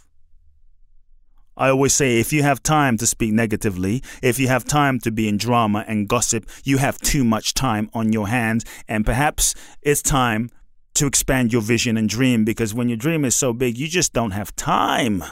I 1.58 1.70
always 1.70 1.94
say 1.94 2.20
if 2.20 2.34
you 2.34 2.44
have 2.44 2.62
time 2.62 2.98
to 2.98 3.08
speak 3.08 3.32
negatively, 3.32 4.04
if 4.22 4.40
you 4.40 4.48
have 4.48 4.66
time 4.66 5.00
to 5.00 5.12
be 5.12 5.28
in 5.28 5.38
drama 5.38 5.86
and 5.88 6.08
gossip, 6.08 6.50
you 6.64 6.78
have 6.78 7.00
too 7.00 7.24
much 7.24 7.54
time 7.54 7.90
on 7.94 8.12
your 8.12 8.28
hands. 8.28 8.66
And 8.88 9.06
perhaps 9.06 9.56
it's 9.82 10.02
time 10.02 10.50
to 10.96 11.06
expand 11.06 11.54
your 11.54 11.62
vision 11.62 11.98
and 11.98 12.10
dream 12.10 12.46
because 12.46 12.74
when 12.74 12.90
your 12.90 12.98
dream 12.98 13.24
is 13.24 13.36
so 13.36 13.54
big, 13.54 13.78
you 13.78 13.88
just 13.88 14.14
don't 14.14 14.32
have 14.32 14.56
time 14.56 15.24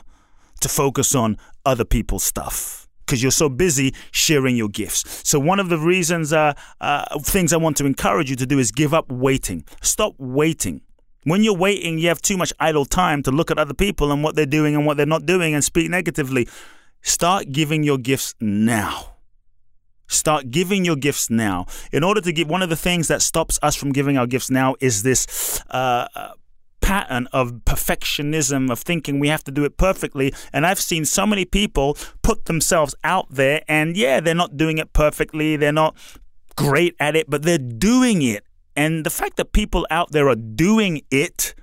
to 0.61 0.69
focus 0.69 1.13
on 1.13 1.37
other 1.65 1.85
people's 1.85 2.23
stuff 2.23 2.87
because 3.05 3.21
you're 3.21 3.31
so 3.31 3.49
busy 3.49 3.93
sharing 4.11 4.55
your 4.55 4.69
gifts. 4.69 5.27
So, 5.27 5.39
one 5.39 5.59
of 5.59 5.69
the 5.69 5.77
reasons, 5.77 6.31
uh, 6.31 6.53
uh, 6.79 7.19
things 7.19 7.51
I 7.51 7.57
want 7.57 7.77
to 7.77 7.85
encourage 7.85 8.29
you 8.29 8.35
to 8.37 8.45
do 8.45 8.59
is 8.59 8.71
give 8.71 8.93
up 8.93 9.11
waiting. 9.11 9.65
Stop 9.81 10.15
waiting. 10.17 10.81
When 11.23 11.43
you're 11.43 11.55
waiting, 11.55 11.99
you 11.99 12.07
have 12.09 12.21
too 12.21 12.37
much 12.37 12.53
idle 12.59 12.85
time 12.85 13.23
to 13.23 13.31
look 13.31 13.51
at 13.51 13.57
other 13.57 13.73
people 13.73 14.11
and 14.11 14.23
what 14.23 14.35
they're 14.35 14.45
doing 14.45 14.75
and 14.75 14.85
what 14.85 14.97
they're 14.97 15.05
not 15.05 15.25
doing 15.25 15.53
and 15.53 15.63
speak 15.63 15.89
negatively. 15.89 16.47
Start 17.01 17.51
giving 17.51 17.83
your 17.83 17.97
gifts 17.97 18.35
now. 18.39 19.15
Start 20.07 20.51
giving 20.51 20.85
your 20.85 20.95
gifts 20.95 21.29
now. 21.29 21.65
In 21.91 22.03
order 22.03 22.21
to 22.21 22.31
give, 22.31 22.49
one 22.49 22.61
of 22.61 22.69
the 22.69 22.75
things 22.75 23.07
that 23.07 23.21
stops 23.21 23.57
us 23.61 23.75
from 23.75 23.91
giving 23.91 24.17
our 24.17 24.27
gifts 24.27 24.49
now 24.49 24.75
is 24.79 25.03
this 25.03 25.61
uh, 25.69 26.07
pattern 26.81 27.27
of 27.31 27.51
perfectionism, 27.65 28.69
of 28.71 28.79
thinking 28.79 29.19
we 29.19 29.29
have 29.29 29.43
to 29.45 29.51
do 29.51 29.63
it 29.63 29.77
perfectly. 29.77 30.33
And 30.51 30.65
I've 30.65 30.79
seen 30.79 31.05
so 31.05 31.25
many 31.25 31.45
people 31.45 31.97
put 32.21 32.45
themselves 32.45 32.93
out 33.03 33.27
there, 33.29 33.63
and 33.67 33.97
yeah, 33.97 34.19
they're 34.19 34.35
not 34.35 34.57
doing 34.57 34.77
it 34.77 34.93
perfectly, 34.93 35.55
they're 35.55 35.71
not 35.71 35.95
great 36.55 36.95
at 36.99 37.15
it, 37.15 37.29
but 37.29 37.43
they're 37.43 37.57
doing 37.57 38.21
it 38.21 38.43
and 38.75 39.05
the 39.05 39.09
fact 39.09 39.37
that 39.37 39.53
people 39.53 39.85
out 39.89 40.11
there 40.11 40.29
are 40.29 40.35
doing 40.35 41.01
it, 41.11 41.55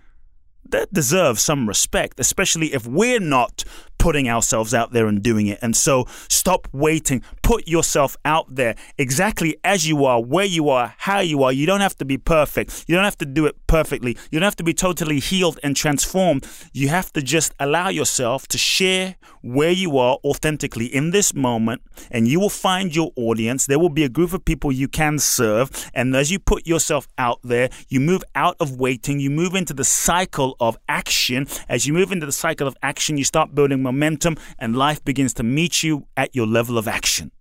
that 0.68 0.92
deserves 0.92 1.42
some 1.42 1.66
respect, 1.66 2.20
especially 2.20 2.72
if 2.72 2.86
we're 2.86 3.20
not 3.20 3.64
putting 4.00 4.28
ourselves 4.28 4.72
out 4.72 4.92
there 4.92 5.06
and 5.06 5.22
doing 5.22 5.46
it. 5.46 5.58
And 5.60 5.76
so 5.76 6.06
stop 6.28 6.66
waiting. 6.72 7.22
Put 7.42 7.68
yourself 7.68 8.16
out 8.24 8.52
there 8.52 8.74
exactly 8.96 9.58
as 9.62 9.86
you 9.86 10.04
are, 10.06 10.20
where 10.20 10.46
you 10.46 10.70
are, 10.70 10.94
how 10.96 11.20
you 11.20 11.42
are. 11.42 11.52
You 11.52 11.66
don't 11.66 11.82
have 11.82 11.96
to 11.98 12.04
be 12.06 12.16
perfect. 12.16 12.86
You 12.88 12.96
don't 12.96 13.04
have 13.04 13.18
to 13.18 13.26
do 13.26 13.44
it 13.46 13.56
perfectly. 13.66 14.16
You 14.30 14.40
don't 14.40 14.46
have 14.46 14.56
to 14.56 14.64
be 14.64 14.72
totally 14.72 15.20
healed 15.20 15.60
and 15.62 15.76
transformed. 15.76 16.46
You 16.72 16.88
have 16.88 17.12
to 17.12 17.20
just 17.20 17.52
allow 17.60 17.90
yourself 17.90 18.48
to 18.48 18.58
share 18.58 19.16
where 19.42 19.70
you 19.70 19.98
are 19.98 20.18
authentically 20.24 20.86
in 20.86 21.10
this 21.10 21.34
moment, 21.34 21.82
and 22.10 22.26
you 22.26 22.40
will 22.40 22.50
find 22.50 22.96
your 22.96 23.10
audience. 23.16 23.66
There 23.66 23.78
will 23.78 23.90
be 23.90 24.04
a 24.04 24.08
group 24.08 24.32
of 24.32 24.44
people 24.44 24.72
you 24.72 24.88
can 24.88 25.18
serve. 25.18 25.90
And 25.94 26.16
as 26.16 26.30
you 26.30 26.38
put 26.38 26.66
yourself 26.66 27.06
out 27.18 27.40
there, 27.42 27.68
you 27.88 28.00
move 28.00 28.24
out 28.34 28.56
of 28.60 28.78
waiting, 28.78 29.20
you 29.20 29.30
move 29.30 29.54
into 29.54 29.74
the 29.74 29.84
cycle 29.84 30.56
of 30.58 30.78
action. 30.88 31.46
As 31.68 31.86
you 31.86 31.92
move 31.92 32.12
into 32.12 32.26
the 32.26 32.32
cycle 32.32 32.66
of 32.66 32.76
action, 32.82 33.18
you 33.18 33.24
start 33.24 33.54
building 33.54 33.82
momentum, 33.92 34.36
and 34.58 34.76
life 34.76 35.04
begins 35.04 35.34
to 35.34 35.42
meet 35.42 35.82
you 35.82 36.06
at 36.16 36.34
your 36.34 36.46
level 36.46 36.78
of 36.78 36.86
action. 36.88 37.32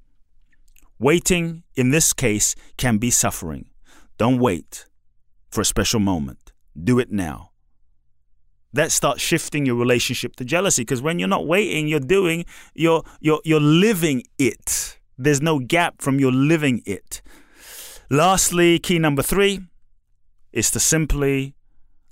Waiting, 0.99 1.63
in 1.75 1.91
this 1.91 2.11
case, 2.13 2.55
can 2.77 2.97
be 2.97 3.09
suffering. 3.09 3.69
Don't 4.17 4.39
wait 4.39 4.85
for 5.49 5.61
a 5.61 5.65
special 5.65 5.99
moment. 5.99 6.51
Do 6.81 6.99
it 6.99 7.11
now. 7.11 7.51
That 8.73 8.91
starts 8.91 9.21
shifting 9.21 9.65
your 9.65 9.75
relationship 9.75 10.35
to 10.35 10.45
jealousy 10.45 10.83
because 10.83 11.01
when 11.01 11.17
you're 11.17 11.27
not 11.27 11.47
waiting, 11.47 11.87
you're 11.87 11.99
doing, 11.99 12.45
you're, 12.75 13.03
you're, 13.19 13.41
you're 13.43 13.59
living 13.59 14.23
it. 14.37 14.99
There's 15.17 15.41
no 15.41 15.59
gap 15.59 16.01
from 16.01 16.19
your 16.19 16.31
living 16.31 16.81
it. 16.85 17.21
Lastly, 18.09 18.77
key 18.79 18.99
number 18.99 19.21
three 19.21 19.61
is 20.51 20.69
to 20.71 20.79
simply 20.79 21.55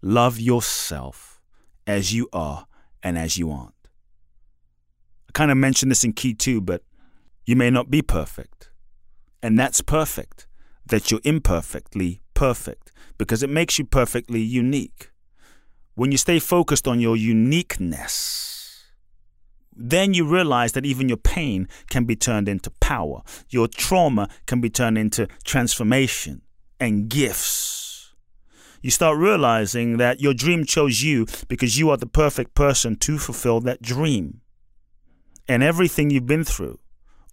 love 0.02 0.40
yourself 0.40 1.42
as 1.86 2.14
you 2.14 2.30
are 2.34 2.68
and 3.04 3.18
as 3.18 3.38
you 3.38 3.52
aren't 3.52 3.74
kind 5.38 5.52
of 5.52 5.58
mentioned 5.58 5.92
this 5.92 6.04
in 6.04 6.14
key 6.14 6.34
two, 6.34 6.60
but 6.60 6.82
you 7.46 7.56
may 7.56 7.70
not 7.70 7.92
be 7.92 8.02
perfect. 8.02 8.72
And 9.44 9.58
that's 9.58 9.82
perfect, 9.82 10.48
that 10.88 11.12
you're 11.12 11.22
imperfectly 11.24 12.22
perfect, 12.34 12.92
because 13.20 13.44
it 13.44 13.50
makes 13.52 13.78
you 13.78 13.86
perfectly 13.86 14.42
unique. 14.42 15.12
When 15.94 16.12
you 16.12 16.18
stay 16.18 16.40
focused 16.40 16.88
on 16.88 17.00
your 17.00 17.16
uniqueness, 17.16 18.84
then 19.76 20.16
you 20.16 20.28
realize 20.28 20.72
that 20.72 20.88
even 20.88 21.08
your 21.08 21.20
pain 21.20 21.68
can 21.88 22.06
be 22.06 22.16
turned 22.16 22.50
into 22.50 22.72
power. 22.82 23.22
Your 23.48 23.68
trauma 23.68 24.30
can 24.48 24.60
be 24.60 24.72
turned 24.72 24.98
into 24.98 25.28
transformation 25.44 26.42
and 26.80 27.10
gifts. 27.10 28.12
You 28.82 28.90
start 28.90 29.20
realizing 29.20 29.98
that 29.98 30.20
your 30.20 30.34
dream 30.34 30.66
chose 30.66 31.04
you 31.04 31.28
because 31.48 31.78
you 31.78 31.92
are 31.92 31.98
the 31.98 32.08
perfect 32.08 32.56
person 32.56 32.96
to 32.96 33.20
fulfill 33.20 33.60
that 33.62 33.84
dream 33.84 34.42
and 35.48 35.64
everything 35.64 36.10
you've 36.10 36.26
been 36.26 36.44
through, 36.44 36.80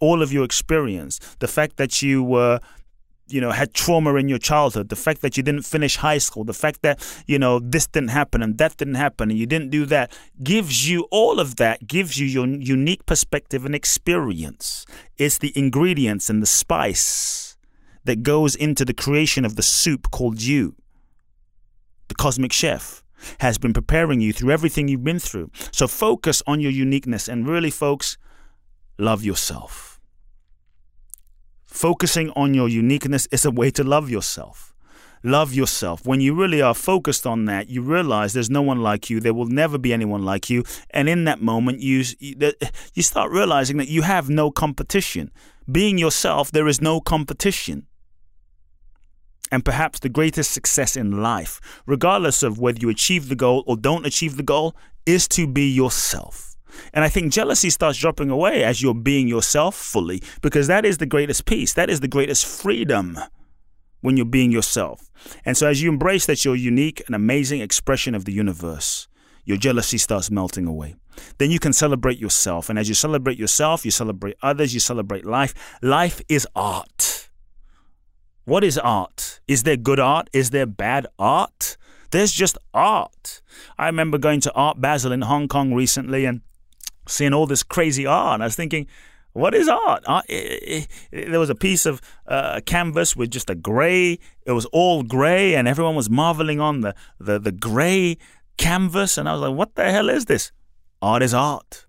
all 0.01 0.23
of 0.23 0.33
your 0.33 0.45
experience, 0.45 1.19
the 1.39 1.49
fact 1.49 1.77
that 1.77 2.03
you 2.03 2.23
were 2.23 2.61
you 3.29 3.41
know 3.41 3.51
had 3.51 3.73
trauma 3.73 4.15
in 4.17 4.29
your 4.29 4.39
childhood 4.39 4.89
the 4.89 4.97
fact 4.97 5.23
that 5.23 5.37
you 5.37 5.43
didn't 5.43 5.63
finish 5.63 5.97
high 5.97 6.19
school 6.19 6.45
the 6.45 6.53
fact 6.53 6.83
that 6.83 7.01
you 7.27 7.39
know 7.39 7.59
this 7.59 7.87
didn't 7.87 8.11
happen 8.11 8.43
and 8.43 8.59
that 8.59 8.77
didn't 8.77 8.97
happen 8.97 9.31
and 9.31 9.39
you 9.39 9.47
didn't 9.47 9.71
do 9.71 9.87
that 9.87 10.13
gives 10.43 10.89
you 10.89 11.07
all 11.11 11.41
of 11.41 11.57
that 11.57 11.87
gives 11.87 12.19
you 12.19 12.27
your 12.27 12.47
unique 12.47 13.07
perspective 13.07 13.65
and 13.65 13.75
experience. 13.75 14.85
It's 15.17 15.39
the 15.39 15.53
ingredients 15.57 16.29
and 16.29 16.43
the 16.43 16.47
spice 16.47 17.57
that 18.05 18.23
goes 18.23 18.55
into 18.55 18.85
the 18.85 18.95
creation 18.95 19.45
of 19.45 19.57
the 19.57 19.63
soup 19.63 20.11
called 20.11 20.43
you 20.43 20.75
the 22.09 22.15
cosmic 22.15 22.53
chef 22.53 23.04
has 23.41 23.59
been 23.59 23.73
preparing 23.73 24.21
you 24.21 24.33
through 24.33 24.51
everything 24.51 24.89
you've 24.89 25.05
been 25.05 25.19
through 25.19 25.51
so 25.71 25.87
focus 25.87 26.43
on 26.47 26.61
your 26.61 26.73
uniqueness 26.73 27.29
and 27.29 27.49
really 27.49 27.71
folks 27.71 28.17
love 28.99 29.25
yourself 29.25 29.95
Focusing 31.75 32.31
on 32.37 32.55
your 32.55 32.69
uniqueness 32.69 33.27
is 33.33 33.45
a 33.45 33.51
way 33.51 33.69
to 33.73 33.83
love 33.83 34.09
yourself. 34.09 34.73
Love 35.25 35.53
yourself. 35.53 36.07
When 36.07 36.21
you 36.21 36.33
really 36.33 36.63
are 36.63 36.73
focused 36.73 37.27
on 37.27 37.47
that, 37.47 37.69
you 37.69 37.83
realize 37.83 38.33
there's 38.33 38.49
no 38.49 38.63
one 38.63 38.81
like 38.81 39.11
you. 39.11 39.19
There 39.19 39.35
will 39.35 39.49
never 39.49 39.77
be 39.77 39.93
anyone 39.93 40.25
like 40.25 40.49
you. 40.49 40.63
And 40.91 41.09
in 41.09 41.25
that 41.25 41.43
moment, 41.43 41.81
you 41.81 42.05
you 42.21 43.03
start 43.03 43.33
realizing 43.33 43.79
that 43.79 43.89
you 43.89 44.03
have 44.03 44.31
no 44.31 44.53
competition. 44.53 45.33
Being 45.71 45.99
yourself, 45.99 46.53
there 46.53 46.69
is 46.69 46.81
no 46.81 47.01
competition. 47.01 47.89
And 49.53 49.65
perhaps 49.65 50.01
the 50.01 50.09
greatest 50.09 50.53
success 50.53 50.97
in 50.97 51.23
life, 51.23 51.61
regardless 51.87 52.43
of 52.43 52.59
whether 52.59 52.79
you 52.81 52.89
achieve 52.89 53.29
the 53.29 53.37
goal 53.37 53.63
or 53.67 53.77
don't 53.77 54.07
achieve 54.07 54.37
the 54.37 54.43
goal, 54.43 54.75
is 55.07 55.29
to 55.29 55.47
be 55.47 55.71
yourself. 55.71 56.57
And 56.93 57.05
I 57.05 57.09
think 57.09 57.33
jealousy 57.33 57.71
starts 57.71 57.99
dropping 57.99 58.31
away 58.31 58.65
as 58.65 58.83
you're 58.83 58.95
being 58.95 59.29
yourself 59.29 59.77
fully, 59.77 60.23
because 60.43 60.67
that 60.67 60.85
is 60.85 60.99
the 60.99 61.07
greatest 61.07 61.45
peace. 61.45 61.73
That 61.75 61.91
is 61.91 62.01
the 62.01 62.09
greatest 62.09 62.47
freedom 62.47 63.19
when 64.01 64.17
you're 64.17 64.27
being 64.27 64.51
yourself. 64.51 65.11
And 65.45 65.57
so 65.57 65.69
as 65.69 65.81
you 65.81 65.89
embrace 65.89 66.27
that 66.27 66.45
you're 66.45 66.57
unique 66.57 67.03
and 67.07 67.15
amazing 67.15 67.61
expression 67.61 68.15
of 68.15 68.25
the 68.25 68.33
universe, 68.33 69.09
your 69.45 69.57
jealousy 69.57 69.99
starts 69.99 70.31
melting 70.31 70.67
away. 70.67 70.95
Then 71.39 71.51
you 71.51 71.59
can 71.59 71.73
celebrate 71.73 72.19
yourself. 72.19 72.69
And 72.69 72.79
as 72.79 72.89
you 72.89 72.95
celebrate 72.95 73.39
yourself, 73.39 73.85
you 73.85 73.91
celebrate 73.91 74.37
others, 74.43 74.75
you 74.75 74.81
celebrate 74.81 75.25
life. 75.25 75.55
Life 75.81 76.21
is 76.29 76.47
art. 76.57 77.29
What 78.45 78.63
is 78.63 78.77
art? 78.77 79.41
Is 79.49 79.63
there 79.63 79.77
good 79.77 79.99
art? 79.99 80.29
Is 80.33 80.51
there 80.51 80.67
bad 80.67 81.07
art? 81.19 81.77
There's 82.11 82.33
just 82.33 82.59
art. 82.75 83.41
I 83.79 83.87
remember 83.87 84.19
going 84.19 84.41
to 84.43 84.53
Art 84.53 84.81
Basel 84.81 85.13
in 85.13 85.23
Hong 85.23 85.49
Kong 85.49 85.73
recently 85.73 86.27
and 86.27 86.43
seeing 87.09 87.33
all 87.33 87.47
this 87.47 87.63
crazy 87.63 88.07
art. 88.07 88.35
And 88.35 88.43
I 88.43 88.47
was 88.47 88.55
thinking, 88.55 88.87
what 89.33 89.55
is 89.55 89.67
art? 89.67 90.05
art 90.07 90.27
it, 90.29 90.89
it, 91.11 91.31
there 91.31 91.41
was 91.41 91.51
a 91.51 91.55
piece 91.55 91.87
of 91.87 92.03
uh, 92.29 92.61
canvas 92.67 93.17
with 93.17 93.31
just 93.31 93.49
a 93.49 93.55
gray. 93.55 94.19
It 94.47 94.53
was 94.53 94.67
all 94.67 95.03
gray, 95.03 95.55
and 95.55 95.67
everyone 95.67 95.97
was 95.97 96.09
marveling 96.09 96.61
on 96.61 96.83
the, 96.83 96.95
the 97.19 97.41
the 97.41 97.51
gray 97.51 98.19
canvas. 98.59 99.19
And 99.19 99.29
I 99.29 99.33
was 99.33 99.41
like, 99.41 99.57
what 99.57 99.75
the 99.75 99.91
hell 99.91 100.09
is 100.09 100.27
this? 100.27 100.53
Art 101.03 101.23
is 101.23 101.35
art. 101.35 101.87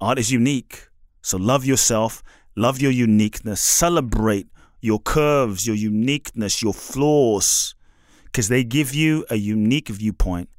Art 0.00 0.18
is 0.18 0.30
unique. 0.30 0.88
So 1.22 1.38
love 1.38 1.64
yourself, 1.64 2.22
love 2.56 2.80
your 2.80 2.90
uniqueness, 2.90 3.60
celebrate 3.60 4.48
your 4.82 4.98
curves, 4.98 5.66
your 5.66 5.76
uniqueness, 5.76 6.60
your 6.60 6.74
flaws, 6.74 7.74
because 8.24 8.48
they 8.48 8.64
give 8.64 8.94
you 8.94 9.24
a 9.30 9.36
unique 9.36 9.88
viewpoint, 9.88 10.50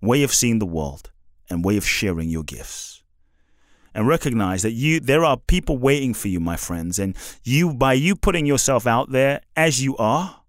way 0.00 0.24
of 0.24 0.34
seeing 0.34 0.58
the 0.58 0.66
world, 0.66 1.12
and 1.48 1.64
way 1.64 1.76
of 1.76 1.86
sharing 1.86 2.28
your 2.28 2.42
gifts. 2.42 3.04
And 3.94 4.08
recognize 4.08 4.62
that 4.62 4.72
you 4.72 5.00
there 5.00 5.24
are 5.24 5.36
people 5.36 5.78
waiting 5.78 6.14
for 6.14 6.28
you 6.28 6.40
my 6.40 6.56
friends 6.56 6.98
and 6.98 7.16
you 7.42 7.72
by 7.72 7.94
you 7.94 8.14
putting 8.14 8.46
yourself 8.46 8.86
out 8.86 9.10
there 9.10 9.40
as 9.56 9.82
you 9.82 9.96
are 9.96 10.42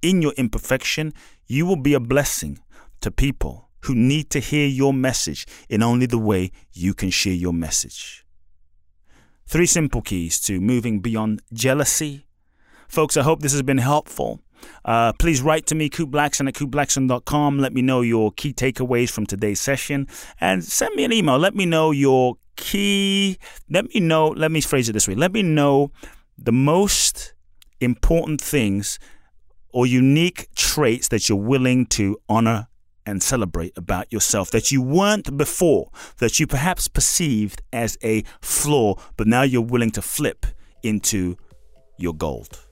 in 0.00 0.22
your 0.22 0.32
imperfection 0.38 1.12
you 1.46 1.66
will 1.66 1.76
be 1.76 1.92
a 1.92 2.00
blessing 2.00 2.60
to 3.00 3.10
people 3.10 3.68
who 3.80 3.94
need 3.94 4.30
to 4.30 4.40
hear 4.40 4.66
your 4.66 4.94
message 4.94 5.46
in 5.68 5.82
only 5.82 6.06
the 6.06 6.18
way 6.18 6.50
you 6.72 6.94
can 6.94 7.10
share 7.10 7.34
your 7.34 7.52
message. 7.52 8.24
Three 9.46 9.66
simple 9.66 10.00
keys 10.00 10.40
to 10.42 10.60
moving 10.60 11.00
beyond 11.00 11.42
jealousy 11.52 12.24
folks 12.88 13.16
i 13.16 13.22
hope 13.22 13.40
this 13.40 13.52
has 13.52 13.62
been 13.62 13.78
helpful 13.78 14.40
uh, 14.84 15.12
please 15.14 15.42
write 15.42 15.66
to 15.66 15.74
me, 15.74 15.90
Kute 15.90 16.10
Blackson 16.10 16.48
at 16.48 16.54
kuteblackson.com. 16.54 17.58
Let 17.58 17.72
me 17.72 17.82
know 17.82 18.00
your 18.00 18.32
key 18.32 18.52
takeaways 18.52 19.10
from 19.10 19.26
today's 19.26 19.60
session 19.60 20.08
and 20.40 20.64
send 20.64 20.94
me 20.94 21.04
an 21.04 21.12
email. 21.12 21.38
Let 21.38 21.54
me 21.54 21.66
know 21.66 21.90
your 21.90 22.36
key, 22.56 23.38
let 23.70 23.86
me 23.92 24.00
know, 24.00 24.28
let 24.28 24.50
me 24.50 24.60
phrase 24.60 24.88
it 24.88 24.92
this 24.92 25.08
way. 25.08 25.14
Let 25.14 25.32
me 25.32 25.42
know 25.42 25.90
the 26.38 26.52
most 26.52 27.34
important 27.80 28.40
things 28.40 28.98
or 29.70 29.86
unique 29.86 30.48
traits 30.54 31.08
that 31.08 31.28
you're 31.28 31.38
willing 31.38 31.86
to 31.86 32.16
honor 32.28 32.68
and 33.06 33.22
celebrate 33.22 33.76
about 33.76 34.10
yourself 34.12 34.50
that 34.50 34.70
you 34.70 34.80
weren't 34.80 35.36
before, 35.36 35.90
that 36.18 36.40
you 36.40 36.46
perhaps 36.46 36.88
perceived 36.88 37.60
as 37.72 37.98
a 38.02 38.22
flaw, 38.40 38.94
but 39.16 39.26
now 39.26 39.42
you're 39.42 39.60
willing 39.60 39.90
to 39.90 40.00
flip 40.00 40.46
into 40.82 41.36
your 41.98 42.14
gold. 42.14 42.63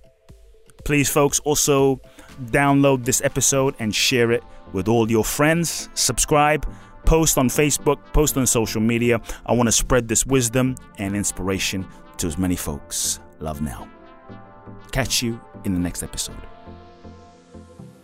Please, 0.84 1.08
folks, 1.08 1.38
also 1.40 2.00
download 2.46 3.04
this 3.04 3.20
episode 3.22 3.74
and 3.78 3.94
share 3.94 4.32
it 4.32 4.42
with 4.72 4.88
all 4.88 5.10
your 5.10 5.24
friends. 5.24 5.88
Subscribe 5.94 6.66
post 7.04 7.38
on 7.38 7.48
Facebook, 7.48 7.98
post 8.12 8.36
on 8.36 8.46
social 8.46 8.80
media. 8.80 9.20
I 9.46 9.52
want 9.52 9.68
to 9.68 9.72
spread 9.72 10.08
this 10.08 10.26
wisdom 10.26 10.76
and 10.98 11.16
inspiration 11.16 11.86
to 12.18 12.26
as 12.26 12.38
many 12.38 12.56
folks. 12.56 13.20
Love 13.40 13.60
now. 13.60 13.88
Catch 14.92 15.22
you 15.22 15.40
in 15.64 15.74
the 15.74 15.80
next 15.80 16.02
episode. 16.02 16.36